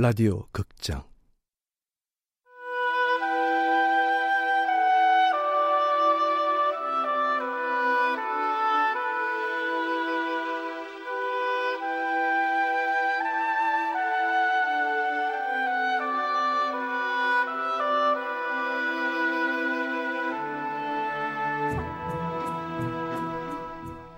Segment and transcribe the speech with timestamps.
[0.00, 1.02] 라디오 극장.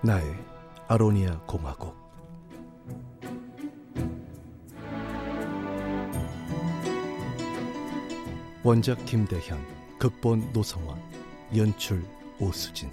[0.03, 0.35] 나의
[0.87, 1.95] 아로니아 공화국
[8.63, 9.57] 원작 김대현,
[9.97, 11.01] 극본 노성원,
[11.55, 12.03] 연출
[12.39, 12.91] 오수진.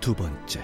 [0.00, 0.62] 두 번째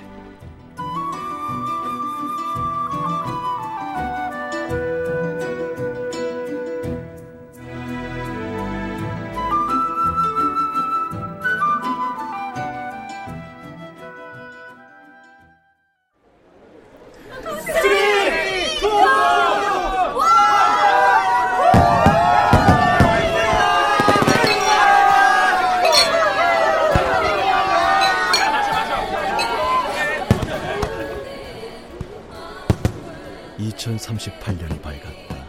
[33.91, 35.47] (2038년이) 밝았다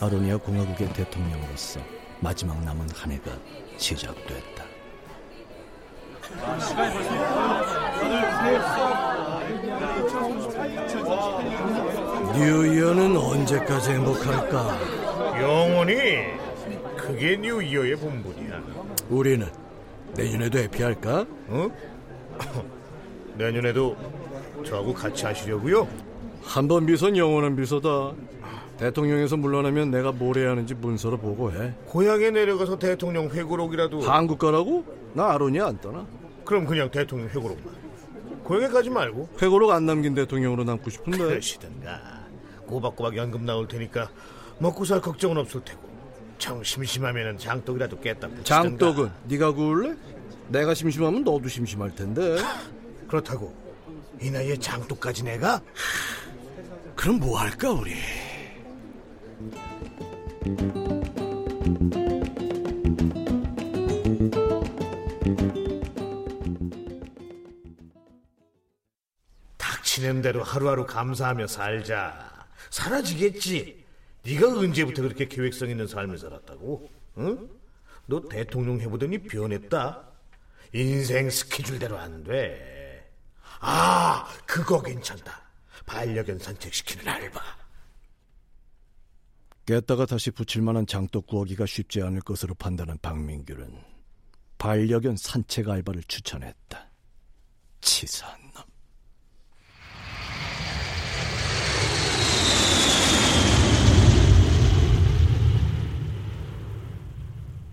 [0.00, 1.80] 아로니아 공화국의 대통령으로서
[2.20, 3.30] 마지막 남은 한 해가
[3.76, 4.64] 시작됐다
[12.36, 15.40] 뉴이어는 언제까지 행복할까?
[15.40, 16.38] 영원히
[16.96, 18.62] 그게 뉴이어의 본분이야.
[19.08, 19.46] 우리는
[20.14, 21.26] 내년에도 해피할까?
[21.48, 21.68] 어?
[23.34, 23.96] 내년에도
[24.66, 25.88] 저하고 같이 하시려고요?
[26.42, 28.12] 한 번 비선 영원한 비서다.
[28.78, 31.74] 대통령에서 물러나면 내가 뭘 해야 하는지 문서로 보고해.
[31.86, 34.00] 고향에 내려가서 대통령 회고록이라도.
[34.02, 34.84] 한국 가라고?
[35.14, 36.06] 나 아로니아 안 떠나.
[36.44, 37.64] 그럼 그냥 대통령 회고록만.
[38.44, 39.28] 고향에 가지 말고.
[39.42, 41.18] 회고록 안 남긴 대통령으로 남고 싶은데.
[41.18, 42.26] 그러시든가.
[42.66, 44.10] 꼬박꼬박 연금 나올 테니까
[44.58, 45.88] 먹고 살 걱정은 없을 테고.
[46.38, 48.28] 정 심심하면은 장독이라도 깼다.
[48.44, 49.96] 장떡은 네가 구울래?
[50.48, 52.36] 내가 심심하면 너도 심심할 텐데.
[53.08, 53.52] 그렇다고
[54.22, 55.60] 이 나이에 장독까지 내가?
[56.98, 57.94] 그럼 뭐 할까 우리?
[69.56, 72.48] 닥치는 대로 하루하루 감사하며 살자.
[72.70, 73.86] 사라지겠지.
[74.24, 76.90] 네가 언제부터 그렇게 계획성 있는 삶을 살았다고?
[77.18, 77.48] 응?
[78.06, 80.02] 너 대통령 해보더니 변했다.
[80.72, 83.08] 인생 스케줄대로 안 돼.
[83.60, 85.47] 아, 그거 괜찮다.
[85.88, 87.40] 반려견 산책시키는 알바.
[89.64, 93.82] 깼다가 다시 붙일 만한 장떡 구하기가 쉽지 않을 것으로 판단한 박민규는
[94.58, 96.90] 반려견 산책 알바를 추천했다.
[97.80, 98.64] 치사한 놈.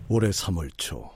[0.08, 1.10] 올해 3월 초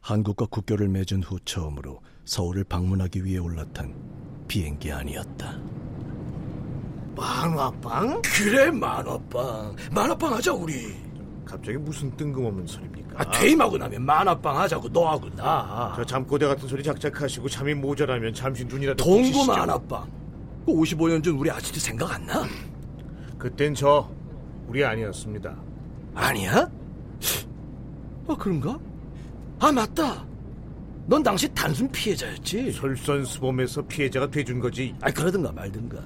[0.00, 3.94] 한국과 국교를 맺은 후 처음으로 서울을 방문하기 위해 올라탄
[4.48, 5.71] 비행기 아니었다.
[7.14, 8.22] 만화빵?
[8.22, 10.94] 그래 만화빵 만화빵 하자 우리
[11.44, 13.20] 갑자기 무슨 뜬금없는 소리입니까?
[13.20, 18.64] 아, 퇴임하고 나면 만화빵 하자고 너하고 나 저 잠꼬대 같은 소리 작작하시고 잠이 모자라면 잠시
[18.64, 19.44] 눈이라도 동구.
[19.46, 20.10] 만화빵
[20.64, 22.44] 그 55년 전 우리 아직도 생각 안 나?
[23.38, 24.08] 그땐 저
[24.68, 25.54] 우리 아니었습니다.
[26.14, 26.70] 아니야?
[28.28, 28.78] 아 그런가?
[29.58, 30.24] 아 맞다
[31.06, 34.94] 넌 당시 단순 피해자였지 솔선수범에서 피해자가 돼준 거지.
[35.00, 35.98] 아 그러든가 말든가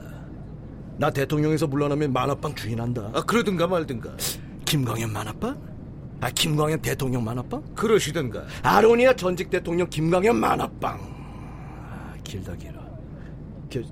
[0.99, 4.17] 나 대통령에서 물러나면 만화빵 주인한다 아 그러든가 말든가.
[4.65, 5.77] 김광현 만화빵?
[6.21, 7.75] 아 김광현 대통령 만화빵?
[7.75, 8.45] 그러시든가.
[8.63, 10.99] 아로니아 전직 대통령 김광현 만화빵
[11.91, 12.81] 아, 길다 길어
[13.69, 13.85] 길,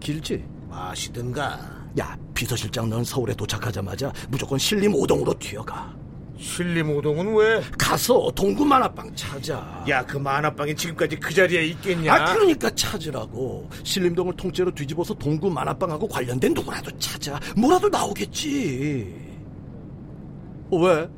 [0.00, 0.44] 길지?
[0.68, 1.82] 마시든가.
[1.98, 5.94] 야 비서실장 넌 서울에 도착하자마자 무조건 신림 오동으로 튀어가
[6.42, 7.62] 신림오동은 왜?
[7.78, 12.12] 가서 동구 만화빵 찾아 야 그 만화방이 지금까지 그 자리에 있겠냐?
[12.12, 19.14] 아 그러니까 찾으라고 신림동을 통째로 뒤집어서 동구 만화빵하고 관련된 누구라도 찾아 뭐라도 나오겠지
[20.70, 21.08] 어, 왜?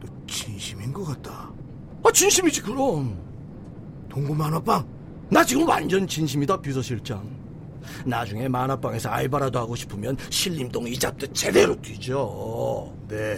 [0.00, 1.50] 너 진심인 것 같다.
[2.04, 3.18] 아 진심이지 그럼
[4.08, 4.86] 동구 만화방.
[5.28, 7.28] 나 지금 완전 진심이다 비서실장
[8.04, 13.36] 나중에 만화방에서 알바라도 하고 싶으면 신림동 이자도 제대로 뒤져 네.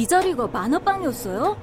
[0.00, 1.60] 이 자리가 만화방이었어요?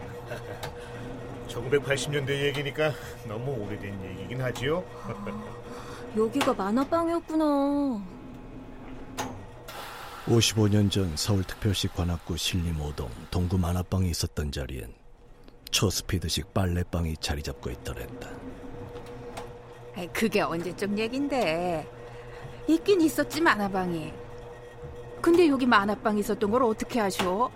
[1.50, 2.94] 1980년대 얘기니까
[3.28, 4.84] 너무 오래된 얘기긴 하지요.
[6.16, 8.00] 여기가 만화방이었구나.
[10.28, 14.94] 55년 전 서울특별시 관악구 신림오동 동구 만화방이 있었던 자리엔
[15.72, 18.30] 초스피드식 빨래방이 자리 잡고 있더랬다.
[20.14, 21.90] 그게 언제적 얘긴데
[22.68, 24.14] 있긴 있었지 만화방이.
[25.24, 27.50] 근데 여기 만화방 있었던 걸 어떻게 아셔?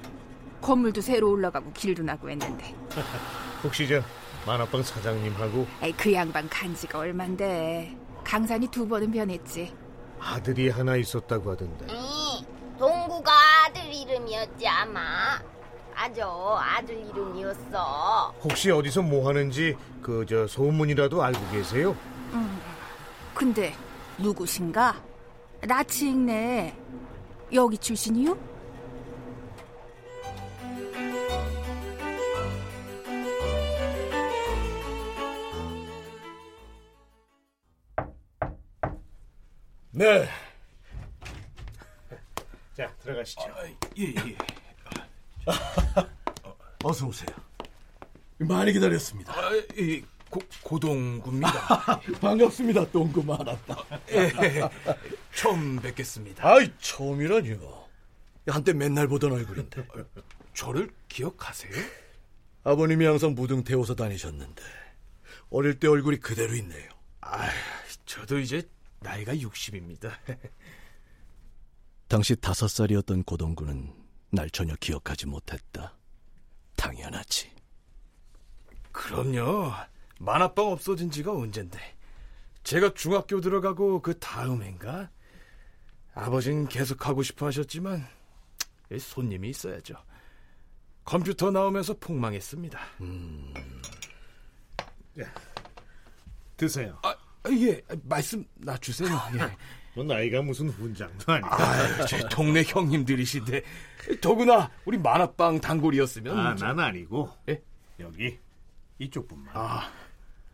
[0.62, 2.74] 건물도 새로 올라가고 길도 나고 했는데.
[3.64, 4.02] 혹시 저
[4.46, 7.96] 만화방 사장님하고 에이, 그 양반 간지가 얼만데.
[8.24, 9.74] 강산이 두 번은 변했지.
[10.20, 11.88] 아들이 하나 있었다고 하던데.
[11.90, 13.32] 응, 동구가
[13.66, 15.40] 아들 이름이었지 아마.
[15.96, 18.34] 아주 아들 이름이었어.
[18.44, 21.96] 혹시 어디서 뭐 하는지 그 저 소문이라도 알고 계세요?
[23.34, 23.74] 근데
[24.18, 24.96] 누구신가?
[25.64, 26.76] 나치익네.
[27.54, 28.38] 여기 출신이요?
[40.02, 40.28] 네.
[42.76, 43.42] 자, 들어가시죠.
[44.00, 44.38] 예, 예.
[46.84, 47.28] 어서 오세요.
[48.40, 49.32] 많이 기다렸습니다.
[49.32, 52.02] 아, 이 고, 고동구입니다.
[52.20, 53.78] 반갑습니다, 동구 만화방.
[54.10, 54.32] 예,
[55.36, 56.48] 처음 뵙겠습니다.
[56.52, 57.88] 아이, 처음이라뇨.
[58.48, 59.86] 한때 맨날 보던 얼굴인데.
[60.56, 61.74] 저를 기억하세요?
[62.64, 64.64] 아버님이 항상 무등 태워서 다니셨는데
[65.52, 66.90] 어릴 때 얼굴이 그대로 있네요.
[67.22, 67.48] 아,
[68.08, 68.68] 저도 이제
[69.02, 70.12] 나이가 60입니다.
[72.08, 73.94] 당시 다섯 살이었던 고동구는
[74.32, 75.98] 날 전혀 기억하지 못했다.
[76.76, 77.52] 당연하지.
[78.92, 79.72] 그럼요.
[80.20, 81.80] 만화방 없어진 지가 언젠데.
[82.64, 85.10] 제가 중학교 들어가고 그 다음엔가
[86.14, 88.08] 아버진 계속 하고 싶어 하셨지만
[89.00, 89.96] 손님이 있어야죠.
[91.04, 92.80] 컴퓨터 나오면서 폭망했습니다.
[96.56, 97.00] 드세요.
[97.02, 97.16] 아,
[97.50, 99.10] 예, 말씀 놔주세요.
[99.36, 99.58] 예.
[99.94, 101.50] 뭐 나이가 무슨 훈장도 아니고.
[101.50, 103.62] 아, 제 동네 형님들이신데
[104.22, 107.30] 더구나 우리 만화방 단골이었으면 아, 난 아니고.
[107.50, 107.62] 예?
[108.00, 108.40] 여기
[109.00, 109.54] 이쪽 분만.
[109.56, 109.92] 아,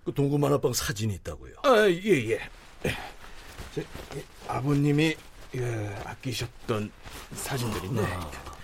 [0.04, 1.54] 그 동구 만화방 사진이 있다고요.
[1.64, 2.40] 아, 예, 예.
[3.76, 3.86] 제,
[4.16, 5.16] 예, 아버님이
[5.56, 6.92] 예, 아끼셨던
[7.34, 8.02] 사진들인데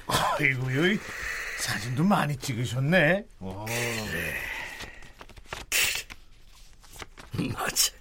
[0.08, 1.00] 아이고, 여기
[1.60, 3.26] 사진도 많이 찍으셨네.
[3.40, 3.66] 어.
[7.54, 7.92] 맞지.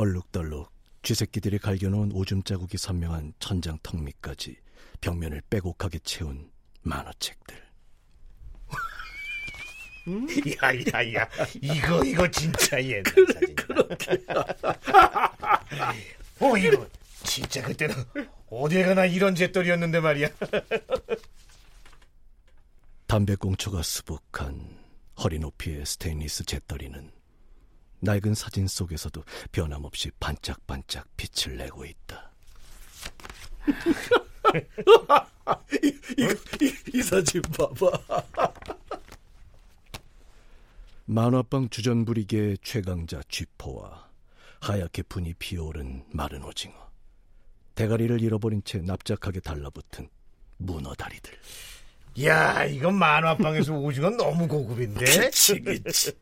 [0.00, 4.56] 얼룩덜룩 쥐새끼들이 갈겨놓은 오줌 자국이 선명한 천장 턱 밑까지
[5.02, 6.50] 벽면을 빼곡하게 채운
[6.82, 7.62] 만화책들.
[10.62, 11.28] 야야야.
[11.60, 13.64] 이거 이거 진짜 옛날 사진이다
[16.40, 16.88] 어 이거
[17.22, 17.94] 진짜 그때는
[18.48, 20.28] 어딜 가나 이런 재떨이었는데 말이야.
[23.06, 24.78] 담배꽁초가 수북한
[25.22, 27.19] 허리 높이의 스테인리스 재떨이는
[28.00, 32.30] 낡은 사진 속에서도 변함없이 반짝반짝 빛을 내고 있다.
[35.82, 35.86] 이,
[36.18, 37.90] 이, 이, 이 사진 봐봐.
[41.06, 44.08] 만화방 주전부리계의 최강자 쥐포와
[44.60, 46.74] 하얗게 분이 피어오른 마른 오징어,
[47.74, 50.08] 대가리를 잃어버린 채 납작하게 달라붙은
[50.58, 51.32] 문어 다리들.
[52.24, 56.12] 야 이건 만화방에서 오징어 너무 고급인데 그치, 그치.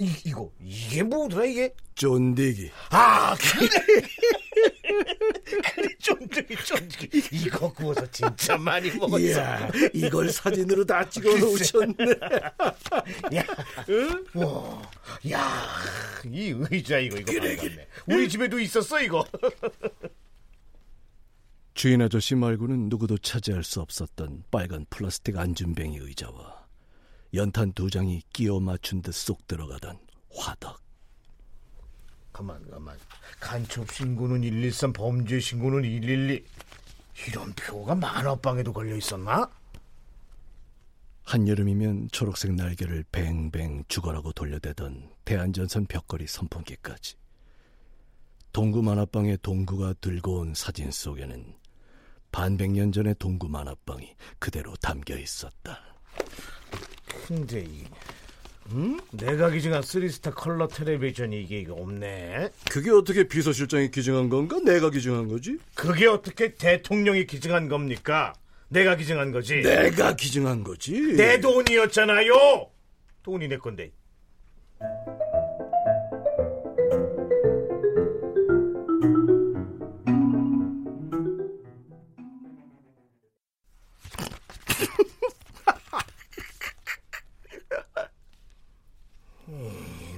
[0.00, 2.70] 어, 이, 이거 이게 뭐더라 이게 쫀디기.
[2.90, 3.68] 아 그래
[5.74, 11.94] 그래 쫀득이 쫀득이 이거 구워서 진짜 많이 먹었어 이야, 이걸 사진으로 다 찍어 놓으셨네.
[13.36, 13.44] 야,
[14.34, 14.90] 와,
[15.30, 15.66] 야,
[16.30, 17.88] 이 의자 이거 이거 반갑네.
[18.06, 19.24] 우리 집에도 있었어 이거.
[21.74, 26.59] 주인 아저씨 말고는 누구도 차지할 수 없었던 빨간 플라스틱 안준뱅이 의자와
[27.34, 29.98] 연탄 두 장이 끼워 맞춘 듯 쏙 들어가던
[30.34, 30.80] 화덕.
[32.32, 32.96] 가만 가만.
[33.38, 36.44] 간첩 신고는 113, 범죄 신고는 112.
[37.28, 39.48] 이런 표가 만화방에도 걸려 있었나?
[41.24, 47.14] 한여름이면 초록색 날개를 뱅뱅 죽어라고 돌려대던 대한전선 벽걸이 선풍기까지.
[48.52, 51.54] 동구 만화방의 동구가 들고 온 사진 속에는
[52.32, 55.78] 반백년 전의 동구 만화방이 그대로 담겨 있었다.
[57.30, 57.84] 근데 이,
[58.72, 58.98] 음?
[59.12, 62.50] 내가 기증한 쓰리스타 컬러 텔레비전이 이게 이거 없네.
[62.68, 64.58] 그게 어떻게 비서실장이 기증한 건가?
[64.64, 65.56] 내가 기증한 거지?
[65.74, 68.32] 그게 어떻게 대통령이 기증한 겁니까?
[68.68, 69.62] 내가 기증한 거지.
[69.62, 71.14] 내가 기증한 거지.
[71.16, 72.68] 내 돈이었잖아요.
[73.22, 73.92] 돈이 내 건데.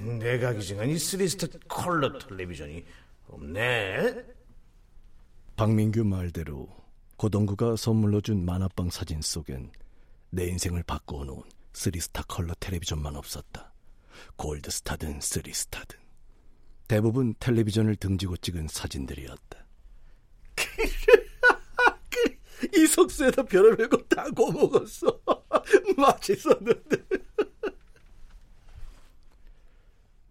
[0.03, 2.85] 음, 내가 기증한 이 쓰리스타 컬러 텔레비전이
[3.29, 4.25] 없네.
[5.55, 6.69] 박민규 말대로
[7.17, 9.71] 고동구가 선물로 준 만화방 사진 속엔
[10.31, 13.73] 내 인생을 바꾸어 놓은 쓰리스타 컬러 텔레비전만 없었다.
[14.35, 16.01] 골드스타든 쓰리스타든
[16.89, 19.65] 대부분 텔레비전을 등지고 찍은 사진들이었다.
[22.75, 25.21] 이 석쇠에다 별의별 거 다 구워먹었어.
[25.97, 26.97] 맛있었는데.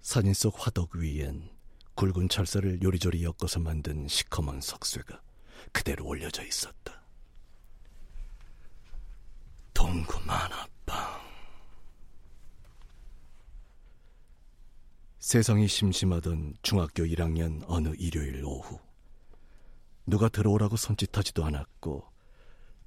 [0.01, 1.49] 사진 속 화덕 위엔
[1.95, 5.21] 굵은 철사를 요리조리 엮어서 만든 시커먼 석쇠가
[5.71, 7.01] 그대로 올려져 있었다.
[9.73, 11.21] 동구 만화방.
[15.19, 18.79] 세상이 심심하던 중학교 1학년 어느 일요일 오후.
[20.07, 22.09] 누가 들어오라고 손짓하지도 않았고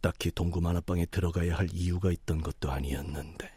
[0.01, 3.51] 딱히 동구 만화방에 들어가야 할 이유가 있던 것도 아니었는데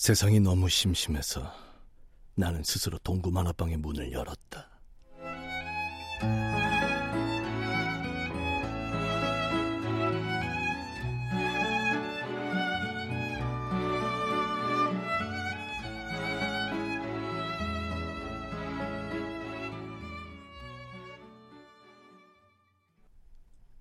[0.00, 1.54] 세상이 너무 심심해서
[2.34, 4.70] 나는 스스로 동구 만화방의 문을 열었다.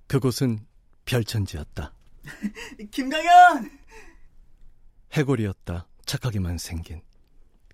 [0.07, 0.67] 그곳은
[1.05, 1.93] 별천지였다.
[2.91, 3.79] 김강현!
[5.13, 5.88] 해골이었다.
[6.09, 7.01] 착하게만 생긴.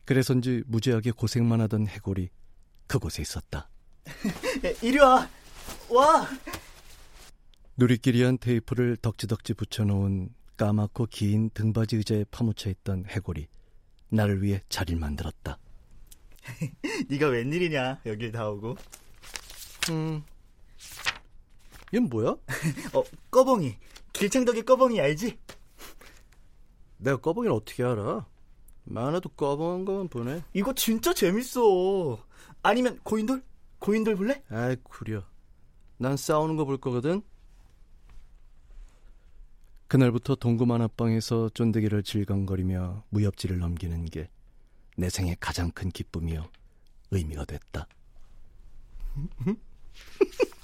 [0.03, 2.29] 그래서인지 무지하게 고생만 하던 해골이
[2.85, 3.69] 그곳에 있었다.
[4.83, 5.29] 이리 와!
[5.89, 6.27] 와!
[7.77, 13.47] 누리끼리한 테이프를 덕지덕지 붙여놓은 까맣고 긴 등받이 의자에 파묻혀 있던 해골이
[14.09, 15.57] 나를 위해 자리를 만들었다.
[17.07, 18.75] 네가 웬일이냐 여길 다 오고
[19.91, 20.23] 음,
[21.93, 22.35] 얘는 뭐야?
[22.93, 23.77] 어 꺼봉이
[24.11, 25.39] 길창덕의 꺼봉이 알지?
[26.97, 28.25] 내가 꺼봉이를 어떻게 알아?
[28.85, 30.43] 만화도 꺼봉한 것만 보네.
[30.53, 32.19] 이거 진짜 재밌어
[32.61, 33.43] 아니면 고인돌?
[33.79, 34.43] 고인돌 볼래?
[34.49, 35.23] 아이 구려.
[35.97, 37.21] 난 싸우는 거 볼 거거든.
[39.87, 44.29] 그날부터 동구 만화방에서 쫀득이를 질겅거리며 무협지를 넘기는 게
[44.97, 46.49] 내 생의 가장 큰 기쁨이요
[47.11, 47.85] 의미가 됐다.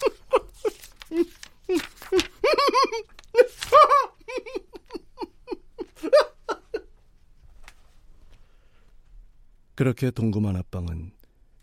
[9.81, 11.11] 그렇게 동구 만화방은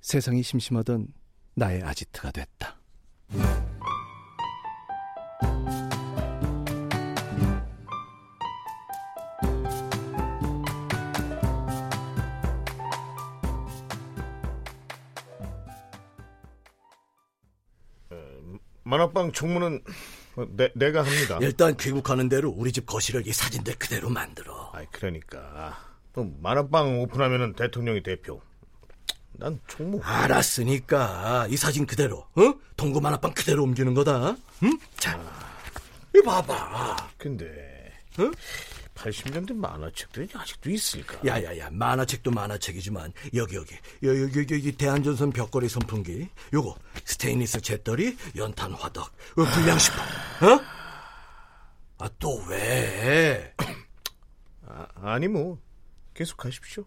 [0.00, 1.06] 세상이 심심하던
[1.54, 2.80] 나의 아지트가 됐다.
[18.82, 19.80] 만화방 총무는
[20.56, 21.38] 내, 내가 합니다.
[21.40, 24.72] 일단 귀국하는 대로 우리 집 거실을 이 사진들 그대로 만들어.
[24.74, 28.40] 아이 그러니까 뭐 만화방 오픈하면은 대통령이 대표.
[29.32, 30.00] 난 총무.
[30.02, 32.54] 알았으니까 이 사진 그대로, 어?
[32.76, 34.36] 동구 만화방 그대로 옮기는 거다.
[34.64, 34.78] 응?
[34.96, 35.20] 자,
[36.14, 36.96] 이 봐봐.
[37.18, 38.30] 근데 어?
[38.98, 41.20] 80년대 만화책들이 아직도 있을까?
[41.24, 48.16] 야야야 만화책도 만화책이지만 여기 여기 여기 여기 여기, 여기 대한전선 벽걸이 선풍기 요거 스테인리스 잿더리
[48.36, 50.60] 연탄 화덕 어, 불량식품 어?
[51.98, 53.54] 아또 왜?
[54.66, 55.58] 아, 아니 뭐
[56.18, 56.84] 계속 하십시오.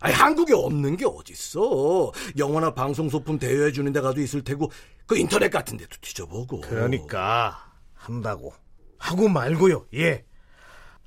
[0.00, 4.72] 아니 한국에 없는 게 어딨어 영화나 방송 소품 대여해 주는 데 가도 있을 테고
[5.06, 8.52] 그 인터넷 같은 데도 뒤져보고 그러니까 한다고
[8.98, 9.86] 하고 말고요.
[9.94, 10.24] 예.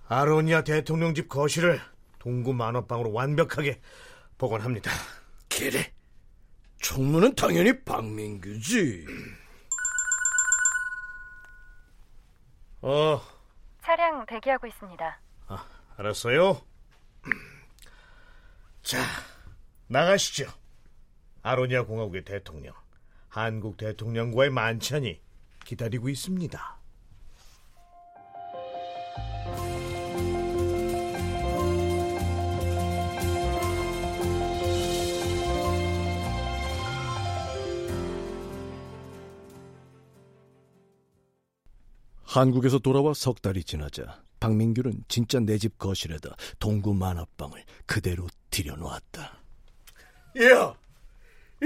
[0.07, 1.81] 아로니아 대통령 집 거실을
[2.19, 3.81] 동구 만화방으로 완벽하게
[4.37, 4.89] 복원합니다.
[5.49, 5.91] 그래
[6.79, 9.05] 총무는 당연히 박민규지
[12.83, 13.21] 어,
[13.83, 15.19] 차량 대기하고 있습니다.
[15.47, 15.65] 아,
[15.97, 16.61] 알았어요.
[18.81, 19.03] 자,
[19.87, 20.51] 나가시죠.
[21.41, 22.73] 아로니아 공화국의 대통령,
[23.29, 25.19] 한국 대통령과의 만찬이
[25.65, 26.76] 기다리고 있습니다.
[42.39, 49.41] 한국에서 돌아와 석 달이 지나자 박민규는 진짜 내 집 거실에다 동구 만화방을 그대로 들여놓았다.
[50.43, 50.75] 야,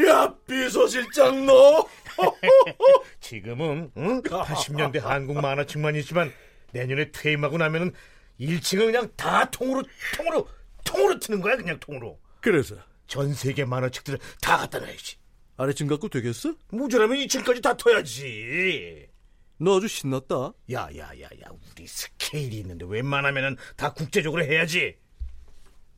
[0.08, 1.86] 야 비서실장 너
[3.20, 4.22] 지금은 응?
[4.22, 6.32] 80년대 한국 만화책만 있지만
[6.72, 7.92] 내년에 퇴임하고 나면은
[8.40, 9.84] 1층은 그냥 다 통으로
[10.16, 10.48] 통으로
[10.86, 12.76] 통으로 트는 거야 그냥 통으로 그래서
[13.08, 15.18] 전 세계 만화책들을 다 갖다 놔야지
[15.58, 16.56] 아래층 갖고 되겠어?
[16.70, 19.01] 모자라면 2층까지 다 터야지
[19.62, 20.54] 너 아주 신났다.
[20.72, 24.98] 야야야야 우리 스케일이 있는데 웬만하면은 다 국제적으로 해야지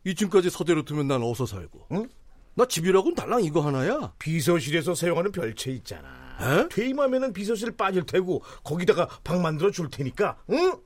[0.05, 1.88] 2층까지 서대로 두면 난 어서 살고.
[1.93, 2.10] 응?
[2.55, 4.15] 나 집이라고는 달랑 이거 하나야.
[4.20, 6.38] 비서실에서 사용하는 별채 있잖아.
[6.41, 6.67] 에?
[6.67, 10.38] 퇴임하면은 비서실 빠질 테고 거기다가 방 만들어 줄 테니까.
[10.50, 10.77] 응?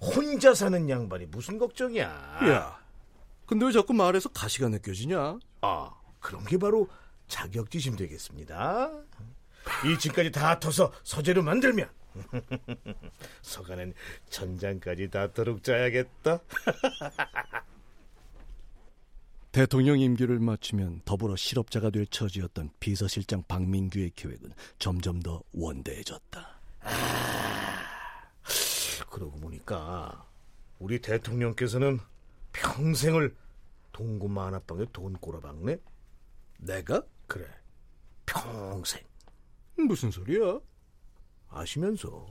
[0.00, 2.04] 혼자 사는 양반이 무슨 걱정이야.
[2.04, 2.78] 야,
[3.46, 5.38] 근데 왜 자꾸 말해서 가시가 느껴지냐?
[5.62, 6.88] 아, 그런 게 바로
[7.26, 8.92] 자격지심 되겠습니다.
[9.64, 11.88] 2층까지 다 터서 서재로 만들면
[13.42, 13.94] 서가는
[14.28, 16.40] 천장까지 닿도록 짜야겠다.
[19.50, 26.60] 대통령 임기를 마치면 더불어 실업자가 될 처지였던 비서실장 박민규의 계획은 점점 더 원대해졌다.
[29.10, 30.26] 그러고 보니까
[30.78, 31.98] 우리 대통령께서는
[32.52, 33.34] 평생을
[33.92, 35.78] 동구 만화방에 돈 꼬라박네?
[36.58, 37.02] 내가?
[37.26, 37.46] 그래,
[38.26, 39.02] 평생.
[39.76, 40.60] 무슨 소리야?
[41.50, 42.26] 아시면서.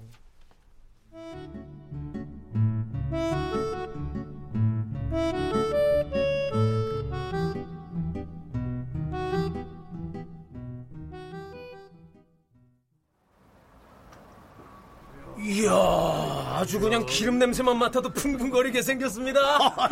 [15.39, 19.39] 이야, 아주 그냥 기름 냄새만 맡아도 풍풍거리게 생겼습니다.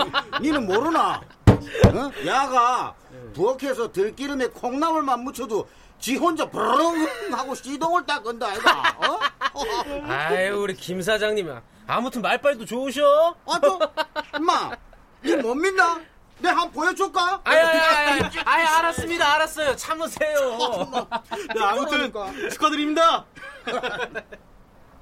[0.41, 1.21] 니는 모르나?
[1.47, 2.25] 어?
[2.25, 2.95] 야가
[3.33, 5.67] 부엌에서 들기름에 콩나물만 묻혀도
[5.99, 9.19] 지 혼자 브릉 하고 시동을 딱 건다 아이가 어?
[10.07, 11.49] 아유 우리 김 사장님
[11.87, 13.35] 아무튼 말빨도 좋으셔.
[13.45, 13.79] 아 또?
[14.33, 14.71] 엄마
[15.23, 16.01] 니못 믿나?
[16.39, 17.41] 내한번 보여줄까?
[17.43, 17.65] 아유
[18.45, 20.53] 알았습니다 알았어요 참으세요.
[21.55, 22.11] 네, 아무튼
[22.51, 23.25] 축하드립니다.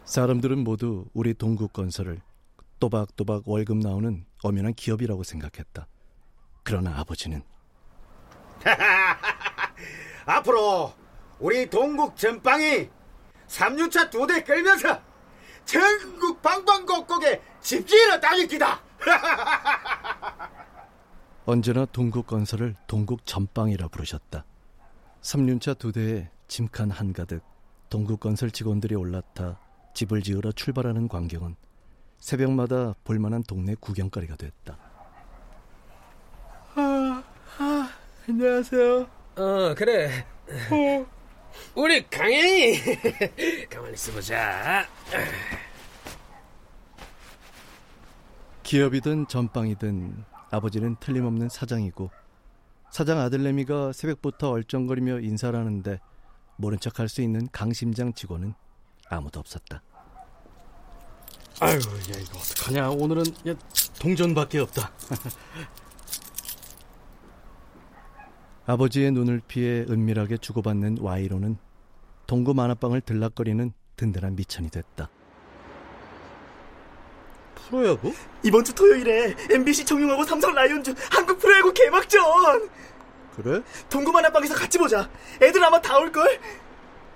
[0.06, 2.22] 사람들은 모두 우리 동국 건설을
[2.80, 5.88] 또박또박 월급 나오는 엄연한 기업이라고 생각했다.
[6.64, 7.42] 그러나 아버지는
[10.26, 10.94] 앞으로
[11.40, 12.90] 우리 동국 전방이
[13.48, 15.00] 3류차 두 대 끌면서
[15.66, 18.82] 전국 방방곡곡에 집지를 달릴 기다.
[21.46, 24.46] 언제나 동국 건설을 동국 전방이라 부르셨다.
[25.22, 27.44] 3륜차 두 대에 짐칸 한가득
[27.90, 29.60] 동국 건설 직원들이 올라타
[29.94, 31.56] 집을 지으러 출발하는 광경은
[32.20, 34.78] 새벽마다 볼만한 동네 구경거리가 됐다.
[36.76, 37.24] 아,
[37.60, 37.90] 아,
[38.28, 39.08] 안녕하세요.
[39.36, 40.26] 어 그래.
[41.76, 42.78] 우리 강현이
[43.70, 44.88] 가만히 있어보자.
[48.64, 52.10] 기업이든 전방이든 아버지는 틀림없는 사장이고
[52.92, 56.00] 사장 아들내미가 새벽부터 얼쩡거리며 인사를 하는데
[56.58, 58.54] 모른 척할 수 있는 강심장 직원은
[59.10, 59.82] 아무도 없었다.
[61.60, 62.90] 아유, 야 이거 어떡하냐?
[62.90, 63.54] 오늘은 야,
[64.00, 64.92] 동전밖에 없다.
[68.66, 71.58] 아버지의 눈을 피해 은밀하게 주고받는 와이로는
[72.28, 75.10] 동구 만화방을 들락거리는 든든한 미천이 됐다.
[77.56, 78.14] 프로야구?
[78.44, 82.70] 이번 주 토요일에 MBC 청룡하고 삼성 라이온즈 한국 프로야구 개막전.
[83.36, 83.62] 그래?
[83.90, 85.10] 동구 만화방에서 같이 보자.
[85.42, 86.40] 애들 아마 다 올걸.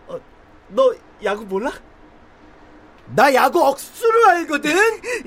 [0.08, 0.20] 어,
[0.70, 1.72] 너 야구 몰라?
[3.16, 4.76] 나 야구 억수로 알거든.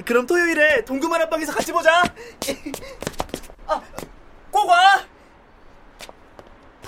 [0.04, 2.02] 그럼 토요일에 동구 만화방에서 같이 보자.
[3.66, 3.80] 아,
[4.50, 5.06] 꼭 와.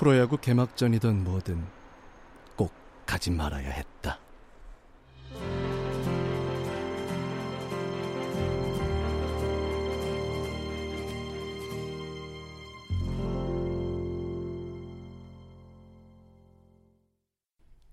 [0.02, 1.64] 프로야구 개막전이든 뭐든
[2.56, 2.72] 꼭
[3.06, 4.18] 가지 말아야 했다.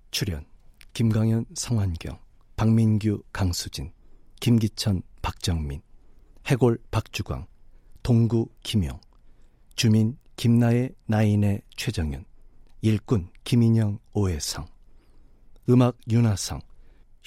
[0.09, 0.47] 출연
[0.93, 2.17] 김강현, 성환경,
[2.55, 3.93] 박민규, 강수진,
[4.39, 5.83] 김기천, 박정민,
[6.47, 7.45] 해골, 박주광,
[8.01, 8.99] 동구, 김용,
[9.75, 12.23] 주민, 김나혜, 나인의 최정윤,
[12.79, 14.67] 일꾼, 김인영, 오해성,
[15.67, 16.61] 음악, 윤하성,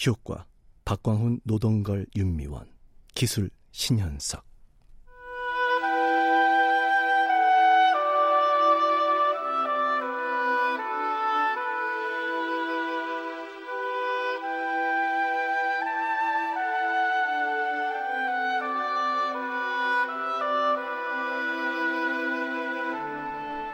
[0.07, 0.46] 효과,
[0.87, 2.72] 박광훈, 노동걸, 윤미원,
[3.14, 4.51] 기술, 신현석.